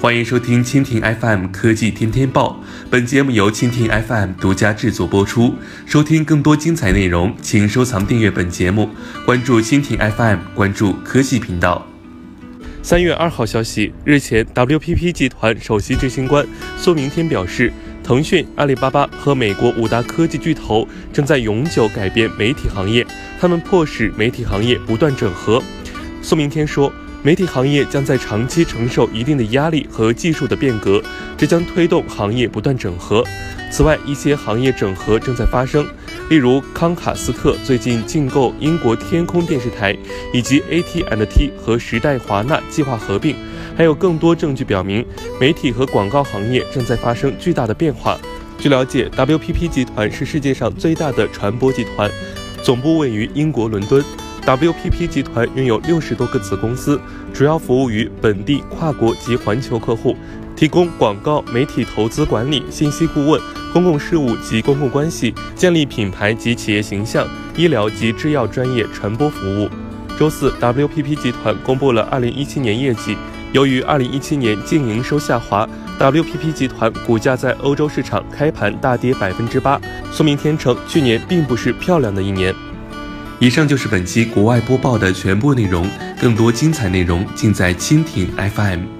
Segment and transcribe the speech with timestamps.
[0.00, 2.58] 欢迎收听蜻蜓 FM 科技天天报，
[2.88, 5.54] 本节目由蜻蜓 FM 独家制作播出。
[5.84, 8.88] 收听更多精彩内容，请收藏订阅本节目，
[9.26, 11.86] 关注蜻蜓 FM，关注科技频道。
[12.82, 16.46] 三月二号消息，日前，WPP 集团首席执行官
[16.78, 17.70] 苏明天表示，
[18.02, 23.06] 腾讯、阿里巴巴和美国五大科技巨头正在永久改变媒体行业，
[23.38, 25.62] 他们迫使媒体行业不断整合。
[26.22, 26.90] 苏明天说。
[27.22, 31.02] 媒体行业将在长期承受一定的压力和技术的变革，
[31.36, 33.22] 这将推动行业不断整合。
[33.70, 35.86] 此外，一些行业整合正在发生，
[36.30, 39.94] 例如康卡斯特最近竞购英国天空电视台，
[40.32, 43.36] 以及 AT&T 和时代华纳计划合并。
[43.76, 45.04] 还有更多证据表明，
[45.38, 48.18] 媒体和广告行业正在发生巨大的变化。
[48.58, 52.10] 据了解，WPP 集团是世界上最大的传播集团，
[52.62, 54.02] 总部位于英国伦敦。
[54.46, 57.00] WPP 集团拥有六十多个子公司，
[57.32, 60.16] 主要服务于本地、跨国及环球客户，
[60.56, 63.40] 提供广告、媒体投资管理、信息顾问、
[63.72, 69.68] 公共事务及公共关系、建立品牌及企业形象、医疗及制药专业传播服务。
[70.18, 73.16] 周四，WPP 集团公布了2017年业绩，
[73.52, 79.80] 由于2017年净营收下滑，WPP 集团股价在欧洲市场开盘大跌百分之八。
[80.10, 82.54] 苏明天称，去年并不是漂亮的一年。
[83.40, 85.88] 以上就是本期国外播报的全部内容，
[86.20, 88.99] 更多精彩内容尽在蜻蜓 FM。